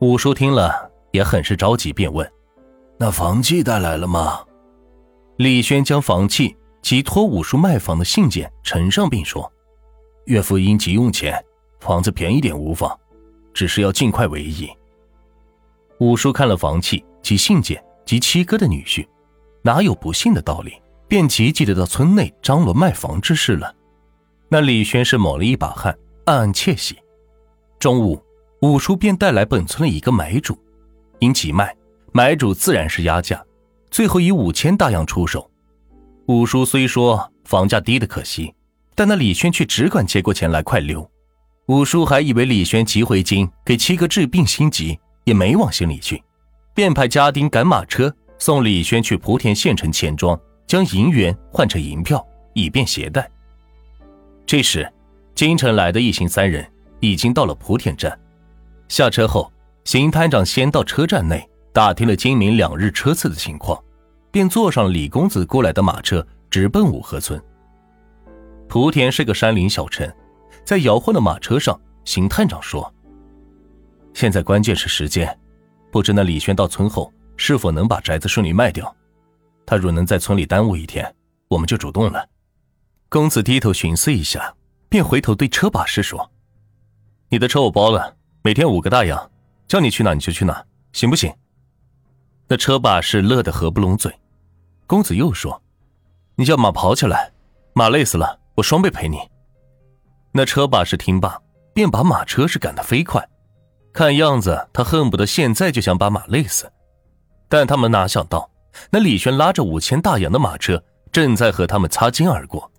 [0.00, 2.26] 五叔听了也很是着急，便问
[2.96, 4.40] ：“那房契带来了吗？”
[5.36, 9.52] 李轩将房契及托五叔卖房的信件呈上，并说
[10.24, 11.44] ：“岳父因急用钱，
[11.80, 12.98] 房子便宜点无妨，
[13.52, 14.70] 只是要尽快为宜。”
[16.00, 19.06] 五叔看了房契及信件及七哥的女婿，
[19.60, 20.80] 哪有不信的道理？
[21.08, 23.74] 便急急的到村内张罗卖房之事了。
[24.48, 25.94] 那李轩是抹了一把汗，
[26.24, 26.96] 暗暗窃喜。
[27.78, 28.22] 中午，
[28.60, 30.58] 五叔便带来本村的一个买主，
[31.18, 31.74] 因急卖，
[32.12, 33.42] 买主自然是压价，
[33.90, 35.50] 最后以五千大洋出手。
[36.26, 38.54] 五叔虽说房价低的可惜，
[38.94, 41.08] 但那李轩却只管接过钱来快溜。
[41.66, 44.98] 五叔还以为李轩急回京给七哥治病心急。
[45.24, 46.20] 也没往心里去，
[46.74, 50.36] 便派家丁赶马车送李轩去莆田县城钱庄，
[50.66, 53.30] 将银元换成银票，以便携带。
[54.46, 54.90] 这时，
[55.34, 56.66] 京城来的一行三人
[57.00, 58.18] 已经到了莆田站。
[58.90, 59.50] 下车后，
[59.84, 63.80] 邢探长先到车站内打听了今明两日车次的情况，
[64.32, 67.40] 便坐上李公子雇来的马车，直奔五河村。
[68.68, 70.12] 莆田是个山林小城，
[70.64, 72.92] 在摇晃的马车上，邢探长说。
[74.12, 75.38] 现在关键是时间，
[75.92, 78.92] 不知那李轩到村后是否能把宅子顺利卖掉。
[79.64, 81.14] 他若能在村里耽误一天，
[81.46, 82.28] 我们就主动了。
[83.08, 84.52] 公子低头寻思一下，
[84.88, 86.32] 便回头对车把式说
[87.30, 89.30] ：“你的车我包了，每天五个大洋，
[89.68, 91.30] 叫你去哪你就去哪，行不行？”
[92.48, 94.12] 那车把式乐得合不拢嘴。
[94.86, 95.62] 公子又说
[96.36, 97.30] ：“你叫马跑起来，
[97.74, 99.18] 马累死了，我双倍赔你。”
[100.32, 101.40] 那车把式听罢，
[101.74, 103.28] 便把马车是赶得飞快。
[103.92, 106.72] 看样子，他恨不得现在就想把马累死，
[107.48, 108.50] 但他们哪想到，
[108.90, 112.70] 那李轩拉着五千大洋的马车正在和他们擦肩而过。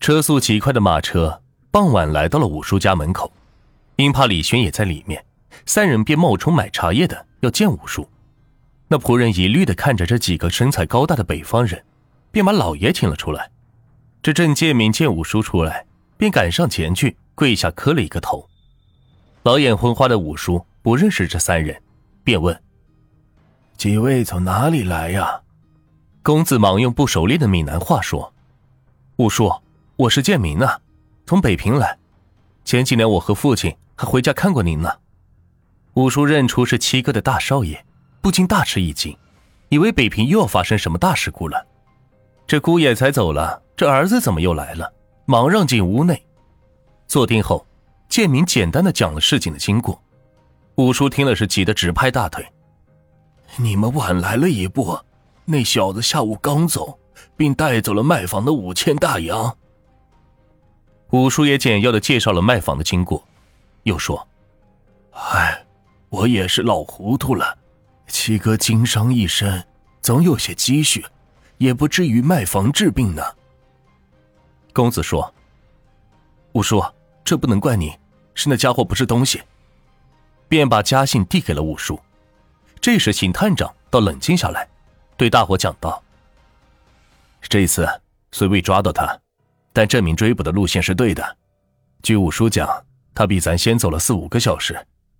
[0.00, 3.30] 车速极快的马车傍晚来到了五叔家门口，
[3.96, 5.24] 因怕李轩也在里面，
[5.66, 8.08] 三人便冒充买茶叶的要见五叔。
[8.88, 11.82] 那仆人疑虑的看着这几个身材高大的北方人，
[12.30, 13.50] 便把老爷请了出来。
[14.22, 15.84] 这郑建明见五叔出来，
[16.16, 18.48] 便赶上前去跪下磕了一个头。
[19.42, 21.82] 老眼昏花的五叔不认识这三人，
[22.22, 22.62] 便问
[23.76, 25.40] ：“几位从哪里来呀？”
[26.22, 28.32] 公子忙用不熟练的闽南话说
[29.16, 29.52] ：“五叔，
[29.96, 30.80] 我是建明啊，
[31.26, 31.98] 从北平来。
[32.64, 34.90] 前几年我和父亲还回家看过您呢。”
[35.94, 37.84] 五叔认出是七哥的大少爷，
[38.20, 39.16] 不禁大吃一惊，
[39.68, 41.66] 以为北平又要发生什么大事故了。
[42.46, 44.92] 这姑爷才走了，这儿子怎么又来了？
[45.26, 46.24] 忙让进屋内，
[47.06, 47.66] 坐定后。
[48.08, 49.98] 建明简单的讲了事情的经过，
[50.74, 52.46] 五叔听了是急得直拍大腿。
[53.56, 54.98] 你们晚来了一步，
[55.46, 56.98] 那小子下午刚走，
[57.38, 59.56] 并带走了卖房的五千大洋。
[61.12, 63.22] 五叔也简要的介绍了卖房的经过，
[63.82, 64.26] 又说
[65.12, 65.64] ：“哎，
[66.08, 67.58] 我也是老糊涂了，
[68.06, 69.62] 七哥经商一身，
[70.00, 71.04] 总有些积蓄，
[71.58, 73.22] 也不至于卖房治病呢。”
[74.72, 75.32] 公子说
[76.52, 76.82] ：“五叔，
[77.22, 77.94] 这不能怪你。”
[78.34, 79.42] 是那家伙不是东西，
[80.48, 82.00] 便把家信递给了五叔。
[82.80, 84.66] 这时，邢探长倒冷静下来，
[85.18, 86.02] 对大伙讲道
[87.46, 87.86] ：“这一次
[88.30, 89.20] 虽未抓到他，
[89.72, 91.36] 但证明追捕的路线是对的。
[92.02, 92.68] 据五叔讲，
[93.14, 94.78] 他比咱先走了四五个小时，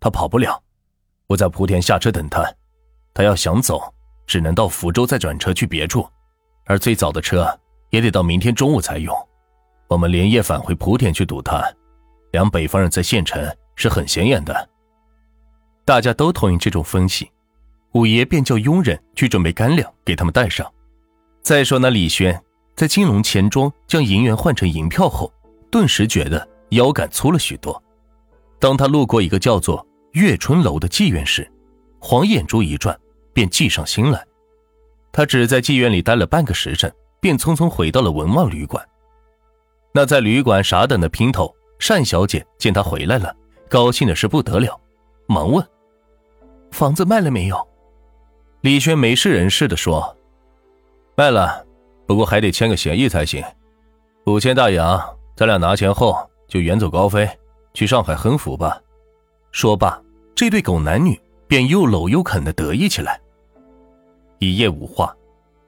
[0.00, 0.62] 他跑不了。
[1.26, 2.44] 我在莆田下车等他，
[3.12, 3.82] 他要想走，
[4.26, 6.06] 只能到福州再转车去别处，
[6.66, 7.46] 而最早的车
[7.90, 9.14] 也得到明天中午才有。
[9.88, 11.64] 我们连夜返回莆田去堵他。”
[12.32, 13.40] 两北方人在县城
[13.76, 14.68] 是很显眼的，
[15.84, 17.30] 大家都同意这种分析。
[17.92, 20.68] 五爷便叫佣人去准备干粮给他们带上。
[21.42, 22.42] 再说那李轩
[22.74, 25.32] 在金龙钱庄将银元换成银票后，
[25.70, 27.82] 顿时觉得腰杆粗了许多。
[28.58, 31.50] 当他路过一个叫做月春楼的妓院时，
[32.00, 32.98] 黄眼珠一转，
[33.32, 34.24] 便计上心来。
[35.12, 38.84] 他只在妓院里待了半个时辰，便匆匆回到了文旺旅馆。
[39.92, 41.54] 那在旅馆傻等的姘头。
[41.86, 43.36] 单小姐见他回来了，
[43.68, 44.80] 高兴的是不得了，
[45.26, 45.64] 忙问
[46.72, 47.68] ：“房子卖了没有？”
[48.62, 50.16] 李轩没事人似的说
[51.14, 51.63] ：“卖了，
[52.06, 53.42] 不过还得签个协议才行。
[54.26, 55.00] 五千大洋，
[55.36, 56.16] 咱俩拿钱后
[56.48, 57.28] 就远走高飞，
[57.72, 58.80] 去上海亨福吧。”
[59.52, 60.00] 说罢，
[60.34, 63.20] 这对狗男女便又搂又啃的得意起来。
[64.38, 65.14] 一夜无话，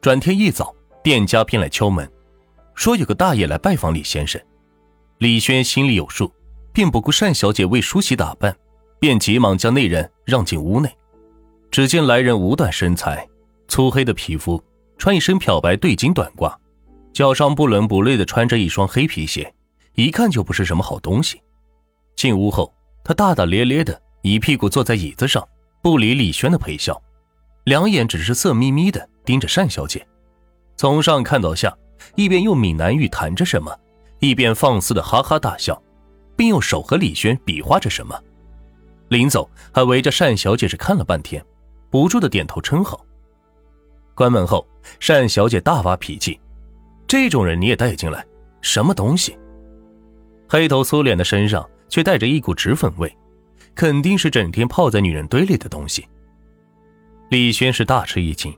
[0.00, 2.06] 转天一早，店家便来敲门，
[2.74, 4.40] 说有个大爷来拜访李先生。
[5.18, 6.30] 李轩心里有数，
[6.72, 8.54] 便不顾单小姐为梳洗打扮，
[8.98, 10.90] 便急忙将那人让进屋内。
[11.70, 13.26] 只见来人五短身材，
[13.68, 14.62] 粗黑的皮肤，
[15.00, 16.54] 穿一身漂白对襟短褂，
[17.10, 19.50] 脚上不伦不类的穿着一双黑皮鞋，
[19.94, 21.40] 一看就不是什么好东西。
[22.16, 22.70] 进屋后，
[23.02, 25.42] 他大大咧咧的一屁股坐在椅子上，
[25.80, 27.00] 不理李轩的陪笑，
[27.64, 30.06] 两眼只是色眯眯的盯着单小姐，
[30.76, 31.74] 从上看到下，
[32.14, 33.74] 一边用闽南语谈着什么，
[34.18, 35.82] 一边放肆的哈哈大笑，
[36.36, 38.14] 并用手和李轩比划着什么。
[39.08, 41.42] 临走还围着单小姐是看了半天，
[41.88, 43.02] 不住的点头称好。
[44.20, 44.66] 关门后，
[44.98, 46.38] 单小姐大发脾气
[47.08, 48.22] ：“这种人你也带进来，
[48.60, 49.34] 什么东西？”
[50.46, 53.10] 黑头粗脸的身上却带着一股脂粉味。
[53.74, 56.06] 肯定是整天泡在女人堆里的东西。
[57.30, 58.54] 李轩是大吃一惊，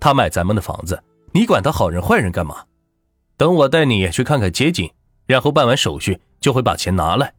[0.00, 0.98] 他买咱们的房子，
[1.32, 2.64] 你管他好人坏人干嘛？
[3.36, 4.90] 等我带你去看看街景，
[5.26, 7.34] 然后办完手续就会把钱拿来。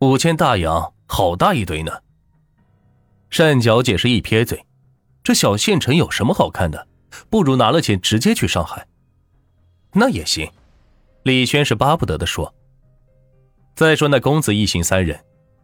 [0.00, 1.92] 五千大洋，好大一堆呢。
[3.30, 4.62] 单小姐是一撇嘴，
[5.26, 6.86] 这小县城有什么好看的？
[7.28, 8.86] 不如拿了钱直接去上海。
[9.92, 10.48] 那也行，
[11.24, 12.54] 李轩是巴不得的说。
[13.74, 15.18] 再说那公子一行三人。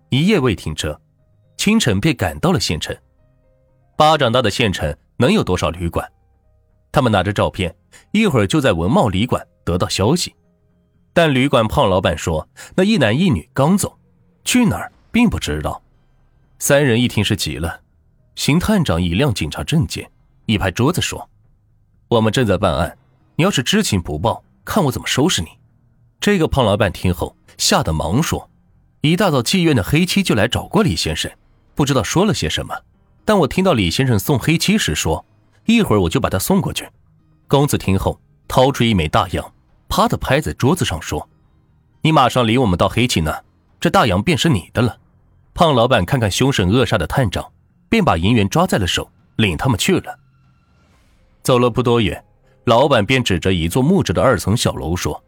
[0.08, 1.00] 一夜未停车，
[1.56, 2.92] 清晨便赶到了县城。
[3.96, 6.10] 巴掌大的县城能有多少旅馆？
[6.90, 7.72] 他们拿着照片，
[8.10, 10.34] 一会儿就在文茂旅馆得到消息。
[11.12, 13.96] 但旅馆胖老板说，那一男一女刚走，
[14.42, 15.80] 去哪儿并不知道。
[16.58, 17.80] 三人一听是急了，
[18.34, 20.10] 邢探长一亮警察证件，
[20.46, 21.28] 一拍桌子说
[22.08, 22.96] ：“我们正在办案，
[23.36, 25.48] 你要是知情不报，看我怎么收拾你！”
[26.20, 28.48] 这个胖老板听后吓得忙说。
[29.02, 31.30] 一大早，妓院的黑妻就来找过李先生，
[31.74, 32.72] 不知道说了些什么。
[33.24, 35.24] 但我听到李先生送黑妻时说
[35.66, 36.88] ：“一会儿我就把他送过去。”
[37.48, 39.52] 公子听后，掏出一枚大洋，
[39.88, 41.28] 啪的拍在桌子上说
[42.02, 43.42] ：“你马上领我们到黑妻那，
[43.80, 44.98] 这大洋便是你的了。”
[45.52, 47.51] 胖老板看看凶神恶煞的探长，
[47.92, 49.06] 便把银元抓在了手，
[49.36, 50.18] 领他们去了。
[51.42, 52.24] 走了不多远，
[52.64, 55.22] 老板便指着一座木质的二层小楼说：“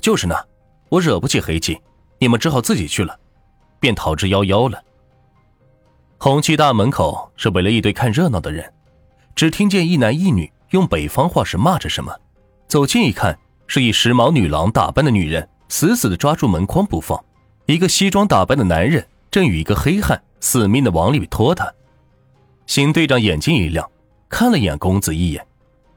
[0.00, 0.42] 就是那，
[0.88, 1.78] 我惹不起黑气。”
[2.18, 3.14] 你们只好自己去了，
[3.78, 4.82] 便逃之夭夭了。
[6.16, 8.72] 红旗大门口是围了一堆看热闹的人，
[9.34, 12.18] 只听见一男一女用北方话是骂着什么。
[12.66, 17.22] 走近一看，是以时髦女郎打扮的女人死死的抓住门框不放，
[17.66, 21.74] 一个西装打扮的男人正与一个黑汉死命的往里拖他。
[22.68, 23.90] 邢队长眼睛一亮，
[24.28, 25.44] 看了眼公子一眼，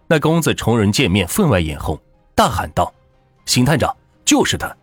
[0.07, 2.01] 那公子重人见面分外眼红，
[2.33, 2.91] 大喊道
[3.45, 3.95] ：“邢探长，
[4.25, 4.75] 就是他！”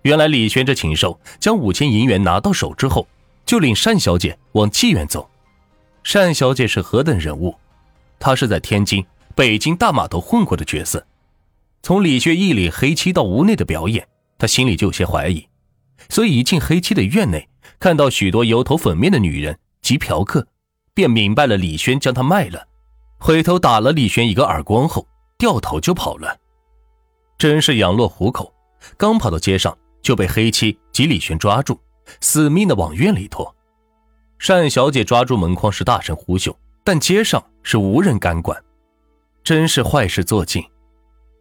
[0.00, 3.06] 原来李轩这禽兽将五千银元拿到手之后，
[3.44, 5.28] 就领单小姐往妓院走。
[6.10, 7.54] 单小姐是何等人物？
[8.18, 9.04] 她是在天津、
[9.34, 11.06] 北京大码头混过的角色。
[11.82, 14.08] 从李轩一里黑漆到屋内的表演，
[14.38, 15.46] 他心里就有些怀疑，
[16.08, 17.48] 所以一进黑妻的院内，
[17.78, 20.46] 看到许多油头粉面的女人及嫖客，
[20.92, 22.66] 便明白了李轩将她卖了，
[23.18, 25.06] 回头打了李轩一个耳光后，
[25.38, 26.38] 掉头就跑了。
[27.38, 28.52] 真是羊落虎口，
[28.96, 29.76] 刚跑到街上。
[30.04, 31.80] 就被黑妻及李轩抓住，
[32.20, 33.56] 死命的往院里拖。
[34.46, 36.54] 单小姐抓住门框是大声呼救，
[36.84, 38.62] 但街上是无人敢管，
[39.42, 40.62] 真是坏事做尽。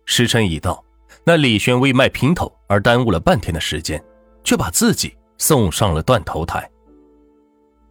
[0.06, 0.82] 时辰已到，
[1.26, 4.02] 那李轩为卖姘头而耽误了半天的时间，
[4.44, 6.70] 却把自己送上了断头台。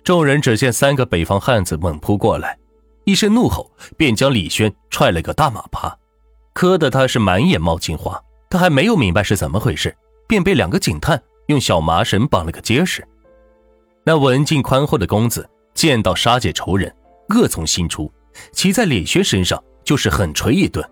[0.05, 2.59] 众人只见三个北方汉子猛扑过来，
[3.05, 5.97] 一声怒吼，便将李轩踹了个大马趴，
[6.53, 8.21] 磕得他是满眼冒金花。
[8.51, 9.97] 他还没有明白是怎么回事。
[10.33, 13.07] 便被两个警探用小麻绳绑了个结实。
[14.03, 16.91] 那文静宽厚的公子见到杀姐仇人，
[17.29, 18.11] 恶从心出，
[18.51, 20.83] 骑在李轩身上就是狠捶一顿，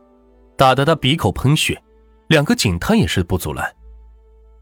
[0.58, 1.82] 打得他鼻口喷血。
[2.28, 3.75] 两个警探也是不阻拦。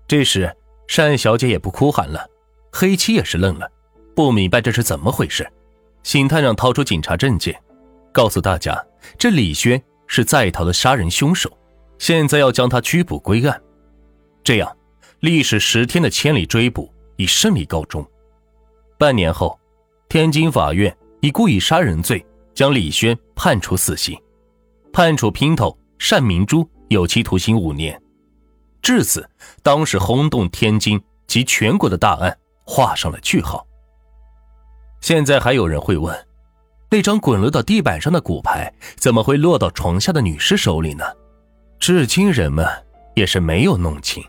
[0.06, 0.48] 这时
[0.88, 2.28] 单小姐也不哭喊了，
[2.72, 3.70] 黑妻也是愣了，
[4.16, 5.48] 不明白这是怎么回事。
[6.02, 7.56] 邢探长掏出警察证件，
[8.12, 8.76] 告诉大家，
[9.16, 11.56] 这李轩是在逃的杀人凶手，
[11.98, 13.62] 现在要将他拘捕归案。
[14.42, 14.76] 这样，
[15.20, 18.04] 历时十天的千里追捕以胜利告终。
[18.98, 19.56] 半年后，
[20.08, 24.20] 天津法院以故意杀人罪将李轩判处死刑，
[24.92, 25.78] 判处姘头
[26.10, 28.00] 单明珠有期徒刑五年。
[28.82, 29.28] 至此，
[29.62, 33.66] 当时轰动天津及全国的大案画上了句号。
[35.00, 36.26] 现在还有人会问，
[36.90, 41.04] 那张滚落到地板上的骨牌怎么会落到床下的女尸手里呢？
[41.78, 42.66] 至今人们
[43.14, 44.24] 也是没有弄清。